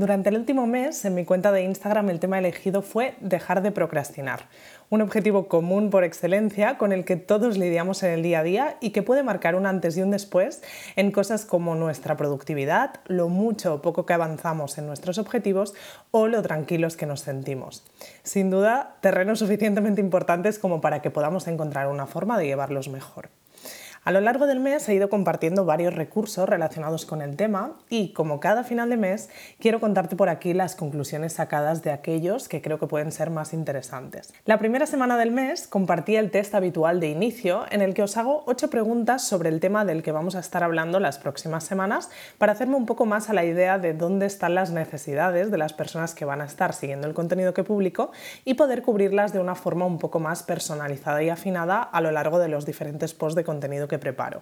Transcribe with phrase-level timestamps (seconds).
[0.00, 3.70] Durante el último mes, en mi cuenta de Instagram, el tema elegido fue dejar de
[3.70, 4.46] procrastinar,
[4.88, 8.76] un objetivo común por excelencia con el que todos lidiamos en el día a día
[8.80, 10.62] y que puede marcar un antes y un después
[10.96, 15.74] en cosas como nuestra productividad, lo mucho o poco que avanzamos en nuestros objetivos
[16.12, 17.84] o lo tranquilos que nos sentimos.
[18.22, 23.28] Sin duda, terrenos suficientemente importantes como para que podamos encontrar una forma de llevarlos mejor.
[24.02, 28.14] A lo largo del mes he ido compartiendo varios recursos relacionados con el tema y
[28.14, 32.62] como cada final de mes quiero contarte por aquí las conclusiones sacadas de aquellos que
[32.62, 34.32] creo que pueden ser más interesantes.
[34.46, 38.16] La primera semana del mes compartí el test habitual de inicio en el que os
[38.16, 42.08] hago ocho preguntas sobre el tema del que vamos a estar hablando las próximas semanas
[42.38, 45.74] para hacerme un poco más a la idea de dónde están las necesidades de las
[45.74, 48.12] personas que van a estar siguiendo el contenido que publico
[48.46, 52.38] y poder cubrirlas de una forma un poco más personalizada y afinada a lo largo
[52.38, 54.40] de los diferentes posts de contenido que preparo.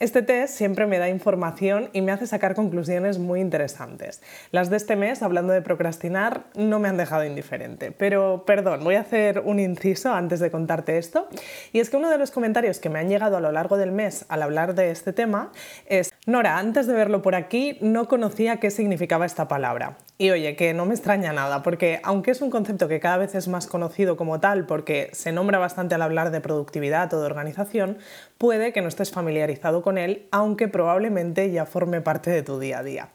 [0.00, 4.22] Este test siempre me da información y me hace sacar conclusiones muy interesantes.
[4.50, 7.92] Las de este mes, hablando de procrastinar, no me han dejado indiferente.
[7.92, 11.28] Pero, perdón, voy a hacer un inciso antes de contarte esto.
[11.74, 13.92] Y es que uno de los comentarios que me han llegado a lo largo del
[13.92, 15.52] mes al hablar de este tema
[15.84, 19.98] es, Nora, antes de verlo por aquí, no conocía qué significaba esta palabra.
[20.20, 23.34] Y oye, que no me extraña nada, porque aunque es un concepto que cada vez
[23.34, 27.24] es más conocido como tal, porque se nombra bastante al hablar de productividad o de
[27.24, 27.96] organización,
[28.36, 32.80] puede que no estés familiarizado con él, aunque probablemente ya forme parte de tu día
[32.80, 33.08] a día.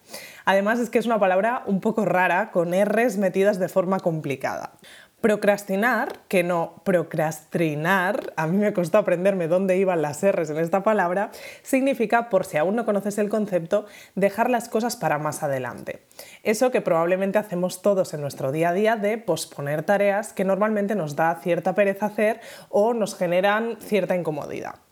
[0.45, 4.71] Además es que es una palabra un poco rara, con R's metidas de forma complicada.
[5.25, 10.83] Procrastinar, que no procrastinar, a mí me costó aprenderme dónde iban las R's en esta
[10.83, 11.31] palabra,
[11.63, 16.03] significa, por si aún no conoces el concepto, dejar las cosas para más adelante.
[16.43, 20.93] Eso que probablemente hacemos todos en nuestro día a día de posponer tareas que normalmente
[20.93, 24.84] nos da cierta pereza hacer o nos generan cierta incomodidad.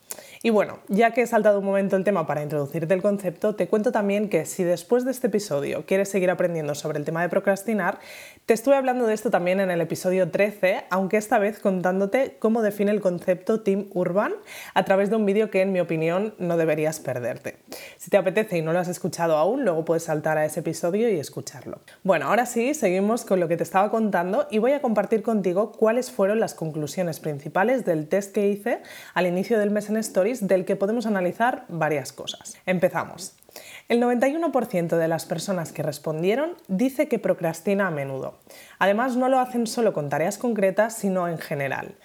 [0.46, 3.70] Y bueno, ya que he saltado un momento el tema para introducirte el concepto, te
[3.70, 7.30] cuento también que si después de este episodio quieres seguir aprendiendo sobre el tema de
[7.30, 8.00] procrastinar,
[8.46, 12.62] te estuve hablando de esto también en el episodio 13, aunque esta vez contándote cómo
[12.62, 14.34] define el concepto Team Urban
[14.74, 17.59] a través de un vídeo que en mi opinión no deberías perderte.
[17.96, 21.08] Si te apetece y no lo has escuchado aún, luego puedes saltar a ese episodio
[21.08, 21.80] y escucharlo.
[22.03, 25.72] Bueno, ahora sí, seguimos con lo que te estaba contando y voy a compartir contigo
[25.72, 28.82] cuáles fueron las conclusiones principales del test que hice
[29.14, 29.96] al inicio del mes en
[30.42, 32.58] Del que podemos analizar varias cosas.
[32.66, 33.36] Empezamos.
[33.90, 38.40] El 91% de las personas que respondieron dice que procrastina a menudo.
[38.80, 41.96] Además, no lo hacen solo con tareas concretas, sino en general.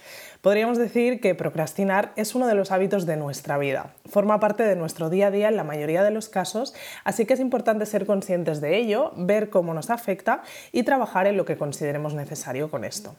[0.41, 3.95] Podríamos decir que procrastinar es uno de los hábitos de nuestra vida.
[4.07, 6.75] Forma parte de nuestro día a día en la mayoría de los casos,
[7.05, 11.37] así que es importante ser conscientes de ello, ver cómo nos afecta y trabajar en
[11.37, 13.17] lo que consideremos necesario con esto.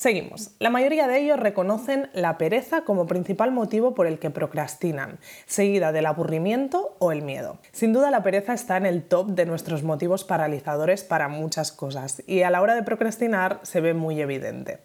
[0.00, 0.52] Seguimos.
[0.60, 5.92] La mayoría de ellos reconocen la pereza como principal motivo por el que procrastinan, seguida
[5.92, 7.58] del aburrimiento o el miedo.
[7.70, 12.22] Sin duda la pereza está en el top de nuestros motivos paralizadores para muchas cosas
[12.26, 14.78] y a la hora de procrastinar se ve muy evidente.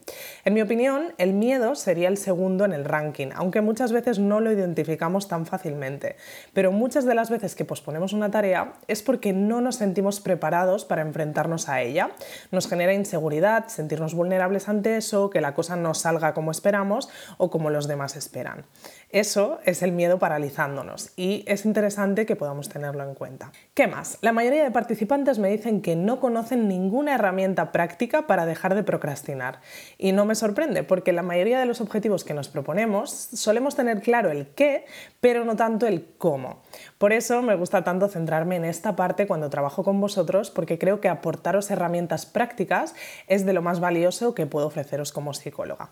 [0.44, 4.42] En mi opinión, el miedo sería el segundo en el ranking, aunque muchas veces no
[4.42, 6.18] lo identificamos tan fácilmente.
[6.52, 10.84] Pero muchas de las veces que posponemos una tarea es porque no nos sentimos preparados
[10.84, 12.12] para enfrentarnos a ella.
[12.52, 17.70] Nos genera inseguridad, sentirnos vulnerables ante que la cosa no salga como esperamos o como
[17.70, 18.66] los demás esperan.
[19.16, 23.54] Eso es el miedo paralizándonos y es interesante que podamos tenerlo en cuenta.
[23.74, 24.18] ¿Qué más?
[24.20, 28.84] La mayoría de participantes me dicen que no conocen ninguna herramienta práctica para dejar de
[28.84, 29.62] procrastinar.
[29.98, 34.02] Y no me sorprende porque la mayoría de los objetivos que nos proponemos solemos tener
[34.02, 34.84] claro el qué,
[35.22, 36.62] pero no tanto el cómo.
[36.98, 41.00] Por eso me gusta tanto centrarme en esta parte cuando trabajo con vosotros porque creo
[41.00, 42.94] que aportaros herramientas prácticas
[43.28, 45.92] es de lo más valioso que puedo ofreceros como psicóloga.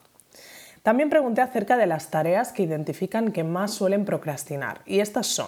[0.84, 5.48] También pregunté acerca de las tareas que identifican que más suelen procrastinar y estas son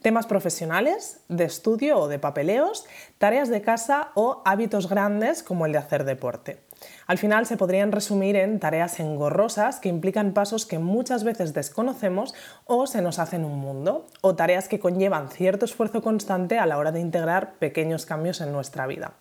[0.00, 2.86] temas profesionales, de estudio o de papeleos,
[3.18, 6.62] tareas de casa o hábitos grandes como el de hacer deporte.
[7.06, 12.34] Al final se podrían resumir en tareas engorrosas que implican pasos que muchas veces desconocemos
[12.64, 16.78] o se nos hacen un mundo, o tareas que conllevan cierto esfuerzo constante a la
[16.78, 19.12] hora de integrar pequeños cambios en nuestra vida.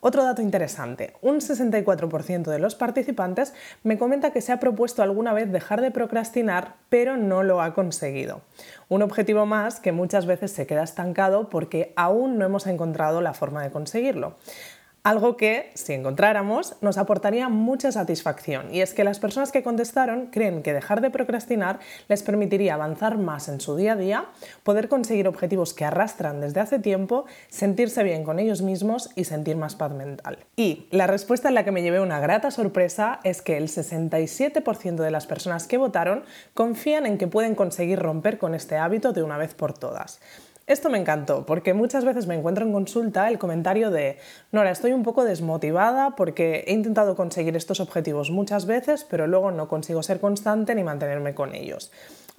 [0.00, 3.52] Otro dato interesante, un 64% de los participantes
[3.82, 7.74] me comenta que se ha propuesto alguna vez dejar de procrastinar, pero no lo ha
[7.74, 8.42] conseguido.
[8.88, 13.34] Un objetivo más que muchas veces se queda estancado porque aún no hemos encontrado la
[13.34, 14.36] forma de conseguirlo.
[15.04, 18.74] Algo que, si encontráramos, nos aportaría mucha satisfacción.
[18.74, 21.78] Y es que las personas que contestaron creen que dejar de procrastinar
[22.08, 24.26] les permitiría avanzar más en su día a día,
[24.64, 29.56] poder conseguir objetivos que arrastran desde hace tiempo, sentirse bien con ellos mismos y sentir
[29.56, 30.38] más paz mental.
[30.56, 34.96] Y la respuesta en la que me llevé una grata sorpresa es que el 67%
[34.96, 36.24] de las personas que votaron
[36.54, 40.20] confían en que pueden conseguir romper con este hábito de una vez por todas.
[40.68, 44.18] Esto me encantó porque muchas veces me encuentro en consulta el comentario de,
[44.52, 49.50] Nora, estoy un poco desmotivada porque he intentado conseguir estos objetivos muchas veces, pero luego
[49.50, 51.90] no consigo ser constante ni mantenerme con ellos.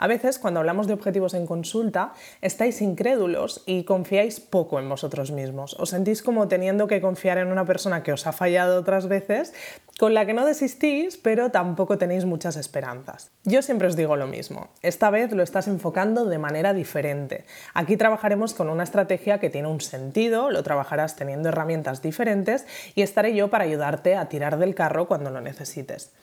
[0.02, 5.32] A veces, cuando hablamos de objetivos en consulta, estáis incrédulos y confiáis poco en vosotros
[5.32, 5.76] mismos.
[5.78, 9.54] Os sentís como teniendo que confiar en una persona que os ha fallado otras veces,
[10.00, 13.32] con la que no desistís, pero tampoco tenéis muchas esperanzas.
[13.44, 14.70] Yo siempre os digo lo mismo.
[14.82, 17.44] Esta vez lo estás enfocando de manera diferente.
[17.74, 22.66] Aquí trabajaremos con una estrategia que tiene un sentido, lo trabajarás teniendo herramientas diferentes
[22.96, 26.14] y estaré yo para ayudarte a tirar del carro cuando lo necesites.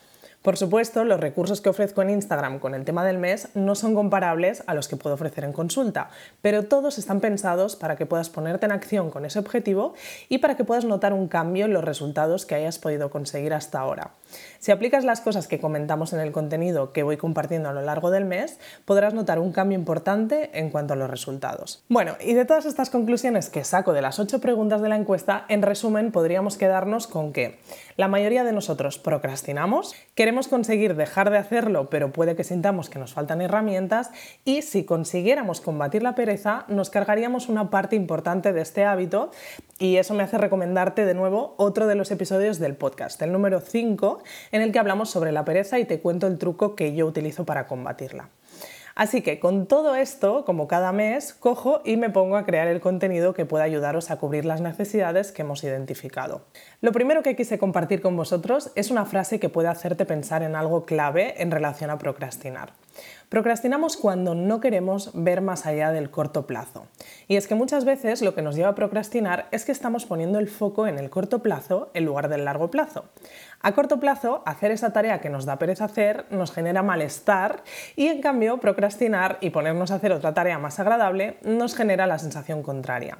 [0.46, 3.96] Por supuesto, los recursos que ofrezco en Instagram con el tema del mes no son
[3.96, 6.08] comparables a los que puedo ofrecer en consulta,
[6.40, 9.94] pero todos están pensados para que puedas ponerte en acción con ese objetivo
[10.28, 13.80] y para que puedas notar un cambio en los resultados que hayas podido conseguir hasta
[13.80, 14.12] ahora.
[14.60, 18.12] Si aplicas las cosas que comentamos en el contenido que voy compartiendo a lo largo
[18.12, 21.82] del mes, podrás notar un cambio importante en cuanto a los resultados.
[21.88, 25.44] Bueno, y de todas estas conclusiones que saco de las ocho preguntas de la encuesta,
[25.48, 27.58] en resumen podríamos quedarnos con que
[27.96, 32.98] la mayoría de nosotros procrastinamos, queremos conseguir dejar de hacerlo, pero puede que sintamos que
[32.98, 34.10] nos faltan herramientas
[34.44, 39.30] y si consiguiéramos combatir la pereza, nos cargaríamos una parte importante de este hábito
[39.78, 43.60] y eso me hace recomendarte de nuevo otro de los episodios del podcast, el número
[43.60, 44.22] 5,
[44.52, 47.44] en el que hablamos sobre la pereza y te cuento el truco que yo utilizo
[47.44, 48.28] para combatirla.
[48.96, 52.80] Así que con todo esto, como cada mes, cojo y me pongo a crear el
[52.80, 56.46] contenido que pueda ayudaros a cubrir las necesidades que hemos identificado.
[56.80, 60.56] Lo primero que quise compartir con vosotros es una frase que puede hacerte pensar en
[60.56, 62.72] algo clave en relación a procrastinar.
[63.28, 66.86] Procrastinamos cuando no queremos ver más allá del corto plazo.
[67.28, 70.38] Y es que muchas veces lo que nos lleva a procrastinar es que estamos poniendo
[70.38, 73.04] el foco en el corto plazo en lugar del largo plazo.
[73.66, 77.64] A corto plazo, hacer esa tarea que nos da pereza hacer nos genera malestar
[77.96, 82.20] y en cambio procrastinar y ponernos a hacer otra tarea más agradable nos genera la
[82.20, 83.18] sensación contraria.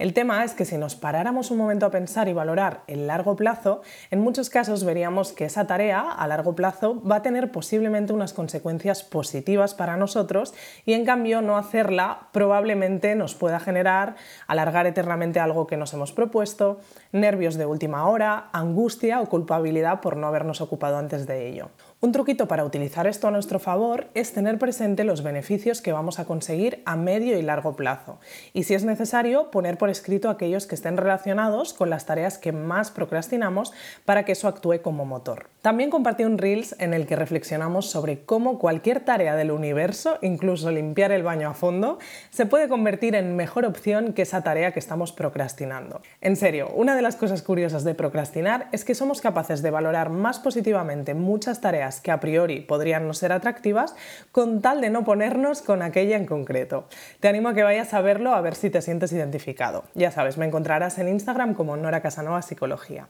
[0.00, 3.36] El tema es que si nos paráramos un momento a pensar y valorar el largo
[3.36, 8.14] plazo, en muchos casos veríamos que esa tarea a largo plazo va a tener posiblemente
[8.14, 10.54] unas consecuencias positivas para nosotros
[10.86, 14.16] y en cambio no hacerla probablemente nos pueda generar
[14.46, 16.80] alargar eternamente algo que nos hemos propuesto,
[17.12, 21.68] nervios de última hora, angustia o culpabilidad por no habernos ocupado antes de ello.
[22.00, 26.18] Un truquito para utilizar esto a nuestro favor es tener presente los beneficios que vamos
[26.18, 28.18] a conseguir a medio y largo plazo
[28.54, 32.90] y si es necesario poner escrito aquellos que estén relacionados con las tareas que más
[32.90, 33.72] procrastinamos
[34.04, 35.50] para que eso actúe como motor.
[35.62, 40.70] También compartí un Reels en el que reflexionamos sobre cómo cualquier tarea del universo, incluso
[40.70, 41.98] limpiar el baño a fondo,
[42.30, 46.00] se puede convertir en mejor opción que esa tarea que estamos procrastinando.
[46.22, 50.08] En serio, una de las cosas curiosas de procrastinar es que somos capaces de valorar
[50.08, 53.94] más positivamente muchas tareas que a priori podrían no ser atractivas
[54.32, 56.86] con tal de no ponernos con aquella en concreto.
[57.20, 59.79] Te animo a que vayas a verlo a ver si te sientes identificado.
[59.94, 63.08] Ya sabes, me encontrarás en Instagram como Nora Casanova Psicología.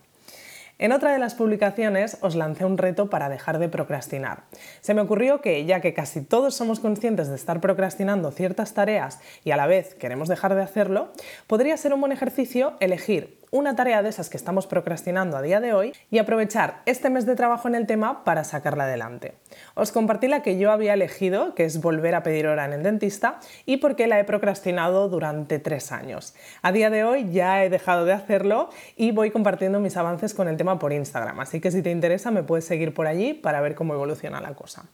[0.78, 4.44] En otra de las publicaciones os lancé un reto para dejar de procrastinar.
[4.80, 9.20] Se me ocurrió que, ya que casi todos somos conscientes de estar procrastinando ciertas tareas
[9.44, 11.12] y a la vez queremos dejar de hacerlo,
[11.46, 15.60] podría ser un buen ejercicio elegir una tarea de esas que estamos procrastinando a día
[15.60, 19.34] de hoy y aprovechar este mes de trabajo en el tema para sacarla adelante.
[19.74, 22.82] Os compartí la que yo había elegido, que es volver a pedir hora en el
[22.82, 26.34] dentista, y por qué la he procrastinado durante tres años.
[26.62, 30.48] A día de hoy ya he dejado de hacerlo y voy compartiendo mis avances con
[30.48, 33.60] el tema por Instagram, así que si te interesa me puedes seguir por allí para
[33.60, 34.84] ver cómo evoluciona la cosa.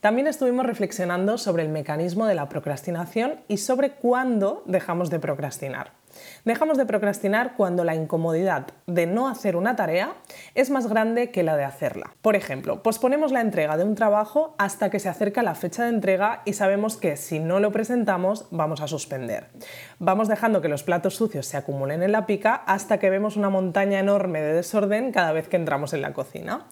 [0.00, 5.92] También estuvimos reflexionando sobre el mecanismo de la procrastinación y sobre cuándo dejamos de procrastinar.
[6.46, 10.14] Dejamos de procrastinar cuando la incomodidad de no hacer una tarea
[10.54, 12.14] es más grande que la de hacerla.
[12.22, 15.88] Por ejemplo, posponemos la entrega de un trabajo hasta que se acerca la fecha de
[15.88, 19.48] entrega y sabemos que si no lo presentamos vamos a suspender.
[19.98, 23.50] Vamos dejando que los platos sucios se acumulen en la pica hasta que vemos una
[23.50, 26.66] montaña enorme de desorden cada vez que entramos en la cocina.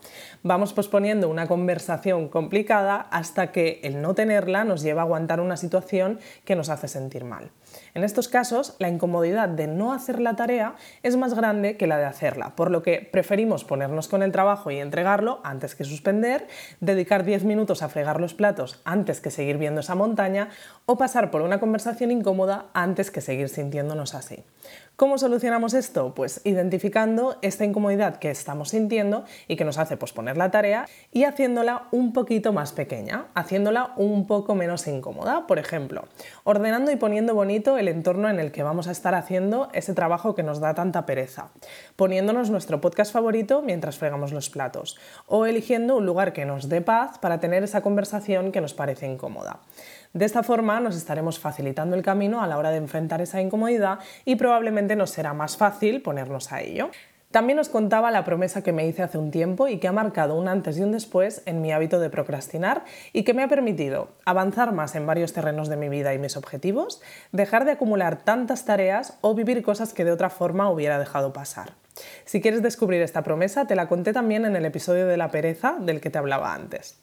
[0.45, 5.57] Vamos posponiendo una conversación complicada hasta que el no tenerla nos lleva a aguantar una
[5.57, 7.51] situación que nos hace sentir mal.
[7.95, 11.99] En estos casos, la incomodidad de no hacer la tarea es más grande que la
[11.99, 16.47] de hacerla, por lo que preferimos ponernos con el trabajo y entregarlo antes que suspender,
[16.81, 20.51] dedicar 10 minutos a fregar los platos antes que seguir viendo esa montaña
[20.87, 24.45] o pasar por una conversación incómoda antes que seguir sintiéndonos así.
[24.97, 26.15] ¿Cómo solucionamos esto?
[26.15, 31.25] Pues identificando esta incomodidad que estamos sintiendo y que nos hace posponer la tarea y
[31.25, 35.49] haciéndola un poquito más pequeña, haciéndola un poco menos incómoda.
[35.49, 36.05] Por ejemplo,
[36.45, 40.37] ordenando y poniendo bonito el entorno en el que vamos a estar haciendo ese trabajo
[40.37, 41.49] que nos da tanta pereza,
[41.97, 44.97] poniéndonos nuestro podcast favorito mientras fregamos los platos
[45.27, 49.09] o eligiendo un lugar que nos dé paz para tener esa conversación que nos parece
[49.09, 49.59] incómoda.
[50.15, 53.99] De esta forma nos estaremos facilitando el camino a la hora de enfrentar esa incomodidad
[54.25, 56.91] y probablemente nos será más fácil ponernos a ello.
[57.33, 60.37] También os contaba la promesa que me hice hace un tiempo y que ha marcado
[60.37, 64.11] un antes y un después en mi hábito de procrastinar y que me ha permitido
[64.25, 67.03] avanzar más en varios terrenos de mi vida y mis objetivos,
[67.33, 71.73] dejar de acumular tantas tareas o vivir cosas que de otra forma hubiera dejado pasar.
[72.25, 75.75] Si quieres descubrir esta promesa, te la conté también en el episodio de la pereza
[75.81, 77.01] del que te hablaba antes.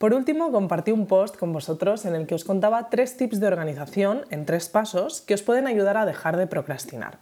[0.00, 3.46] Por último, compartí un post con vosotros en el que os contaba tres tips de
[3.46, 7.18] organización en tres pasos que os pueden ayudar a dejar de procrastinar.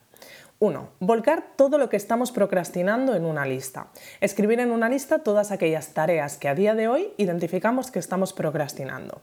[0.60, 0.88] 1.
[1.00, 3.88] Volcar todo lo que estamos procrastinando en una lista.
[4.20, 8.32] Escribir en una lista todas aquellas tareas que a día de hoy identificamos que estamos
[8.32, 9.22] procrastinando.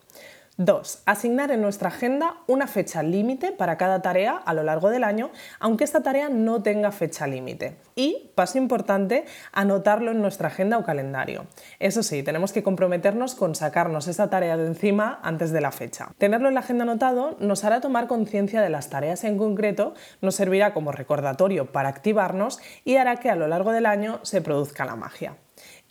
[0.57, 1.03] 2.
[1.05, 5.31] Asignar en nuestra agenda una fecha límite para cada tarea a lo largo del año,
[5.59, 7.75] aunque esta tarea no tenga fecha límite.
[7.95, 11.45] Y, paso importante, anotarlo en nuestra agenda o calendario.
[11.79, 16.09] Eso sí, tenemos que comprometernos con sacarnos esa tarea de encima antes de la fecha.
[16.17, 20.35] Tenerlo en la agenda anotado nos hará tomar conciencia de las tareas en concreto, nos
[20.35, 24.85] servirá como recordatorio para activarnos y hará que a lo largo del año se produzca
[24.85, 25.35] la magia.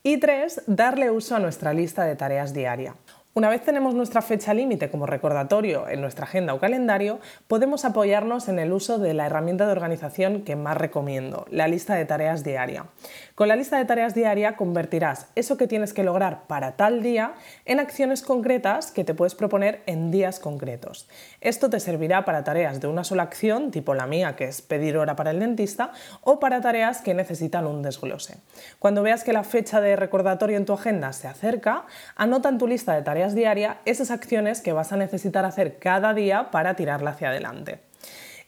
[0.03, 0.65] Y 3.
[0.67, 2.95] Darle uso a nuestra lista de tareas diaria.
[3.37, 8.47] Una vez tenemos nuestra fecha límite como recordatorio en nuestra agenda o calendario, podemos apoyarnos
[8.47, 12.45] en el uso de la herramienta de organización que más recomiendo, la lista de tareas
[12.45, 12.87] diaria.
[13.35, 17.35] Con la lista de tareas diaria convertirás eso que tienes que lograr para tal día
[17.65, 21.09] en acciones concretas que te puedes proponer en días concretos.
[21.41, 24.97] Esto te servirá para tareas de una sola acción, tipo la mía, que es pedir
[24.97, 28.37] hora para el dentista, o para tareas que necesitan un desglose.
[28.79, 32.69] Cuando veas que la fecha de recordatorio en tu agenda se acerca, anota en tu
[32.69, 37.13] lista de tareas diaria esas acciones que vas a necesitar hacer cada día para tirarla
[37.13, 37.79] hacia adelante.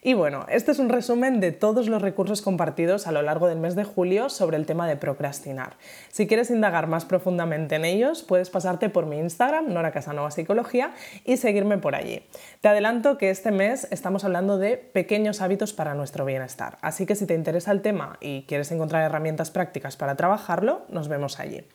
[0.03, 3.57] Y bueno, este es un resumen de todos los recursos compartidos a lo largo del
[3.57, 5.75] mes de julio sobre el tema de procrastinar.
[6.11, 10.93] Si quieres indagar más profundamente en ellos, puedes pasarte por mi Instagram, Nora Casanova Psicología,
[11.25, 12.23] y seguirme por allí.
[12.61, 17.15] Te adelanto que este mes estamos hablando de pequeños hábitos para nuestro bienestar, así que
[17.15, 21.65] si te interesa el tema y quieres encontrar herramientas prácticas para trabajarlo, nos vemos allí.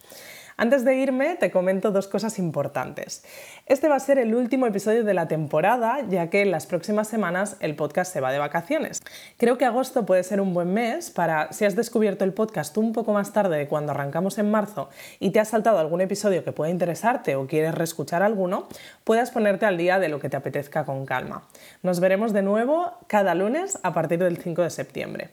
[0.57, 3.25] Antes de irme, te comento dos cosas importantes.
[3.67, 7.09] Este va a ser el último episodio de la temporada, ya que en las próximas
[7.09, 9.03] semanas el podcast se va de vacaciones.
[9.39, 12.93] Creo que agosto puede ser un buen mes para, si has descubierto el podcast un
[12.93, 14.91] poco más tarde de cuando arrancamos en marzo
[15.21, 18.69] y te has saltado algún episodio que pueda interesarte o quieres reescuchar alguno,
[19.05, 21.49] puedas ponerte al día de lo que te apetezca con calma.
[21.83, 25.31] Nos veremos de nuevo cada lunes a partir del 5 de septiembre.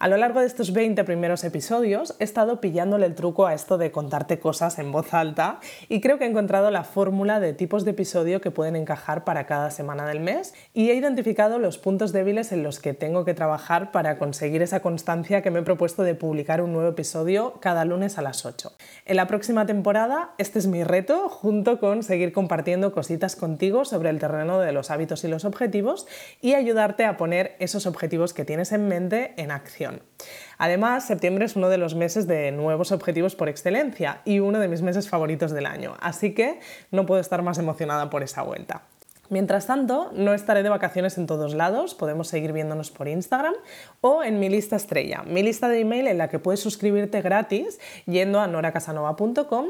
[0.00, 3.78] A lo largo de estos 20 primeros episodios he estado pillándole el truco a esto
[3.78, 7.84] de contarte cosas en voz alta y creo que he encontrado la fórmula de tipos
[7.84, 12.12] de episodio que pueden encajar para cada semana del mes y he identificado los puntos
[12.12, 16.04] débiles en los que tengo que trabajar para conseguir esa constancia que me he propuesto
[16.04, 18.70] de publicar un nuevo episodio cada lunes a las 8.
[19.04, 24.10] En la próxima temporada este es mi reto junto con seguir compartiendo cositas contigo sobre
[24.10, 26.06] el terreno de los hábitos y los objetivos
[26.40, 29.87] y ayudarte a poner esos objetivos que tienes en mente en acción.
[30.58, 34.68] Además, septiembre es uno de los meses de nuevos objetivos por excelencia y uno de
[34.68, 38.82] mis meses favoritos del año, así que no puedo estar más emocionada por esa vuelta.
[39.30, 43.52] Mientras tanto, no estaré de vacaciones en todos lados, podemos seguir viéndonos por Instagram
[44.00, 47.78] o en mi lista estrella, mi lista de email en la que puedes suscribirte gratis
[48.06, 49.66] yendo a noracasanova.com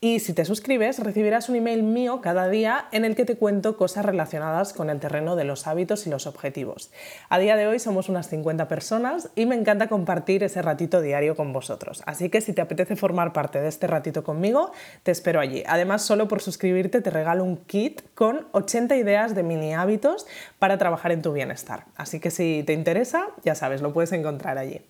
[0.00, 3.76] y si te suscribes recibirás un email mío cada día en el que te cuento
[3.76, 6.92] cosas relacionadas con el terreno de los hábitos y los objetivos.
[7.28, 11.34] A día de hoy somos unas 50 personas y me encanta compartir ese ratito diario
[11.34, 15.40] con vosotros, así que si te apetece formar parte de este ratito conmigo, te espero
[15.40, 15.64] allí.
[15.66, 20.26] Además, solo por suscribirte te regalo un kit con 80 ideas de mini hábitos
[20.58, 21.86] para trabajar en tu bienestar.
[21.96, 24.80] Así que si te interesa, ya sabes, lo puedes encontrar allí.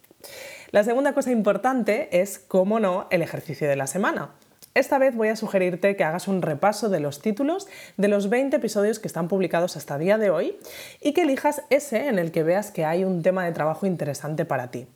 [0.71, 4.33] La segunda cosa importante es, cómo no, el ejercicio de la semana.
[4.79, 7.67] Esta vez voy a sugerirte que hagas un repaso de los títulos
[7.97, 10.57] de los 20 episodios que están publicados hasta día de hoy
[11.01, 14.45] y que elijas ese en el que veas que hay un tema de trabajo interesante
[14.45, 14.87] para ti.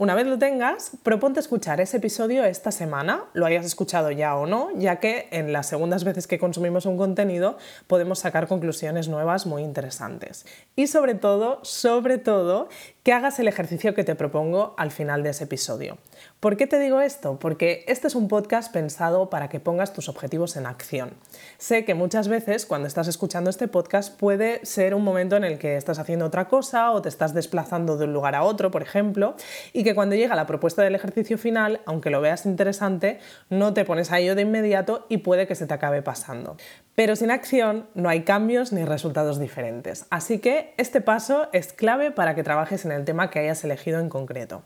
[0.00, 4.46] Una vez lo tengas, proponte escuchar ese episodio esta semana, lo hayas escuchado ya o
[4.46, 9.44] no, ya que en las segundas veces que consumimos un contenido podemos sacar conclusiones nuevas
[9.44, 10.46] muy interesantes.
[10.74, 12.70] Y sobre todo, sobre todo,
[13.02, 15.98] que hagas el ejercicio que te propongo al final de ese episodio.
[16.38, 17.38] ¿Por qué te digo esto?
[17.38, 21.12] Porque este es un podcast pensado para que pongas tus objetivos en acción.
[21.58, 25.58] Sé que muchas veces cuando estás escuchando este podcast puede ser un momento en el
[25.58, 28.82] que estás haciendo otra cosa o te estás desplazando de un lugar a otro, por
[28.82, 29.34] ejemplo,
[29.74, 33.18] y que cuando llega la propuesta del ejercicio final, aunque lo veas interesante,
[33.48, 36.56] no te pones a ello de inmediato y puede que se te acabe pasando.
[36.94, 40.06] Pero sin acción no hay cambios ni resultados diferentes.
[40.08, 43.98] Así que este paso es clave para que trabajes en el tema que hayas elegido
[43.98, 44.62] en concreto.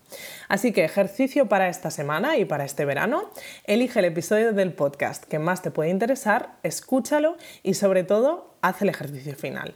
[0.49, 3.31] Así que ejercicio para esta semana y para este verano,
[3.65, 8.83] elige el episodio del podcast que más te puede interesar, escúchalo y sobre todo haz
[8.83, 9.75] el ejercicio final.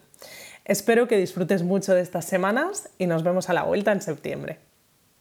[0.67, 4.68] Espero que disfrutes mucho de estas semanas y nos vemos a la vuelta en septiembre.